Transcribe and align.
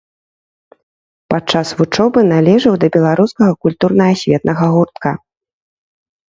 Падчас 1.33 1.67
вучобы 1.81 2.19
належаў 2.33 2.73
да 2.85 2.89
беларускага 2.97 3.51
культурна-асветнага 3.67 4.65
гуртка. 4.79 5.11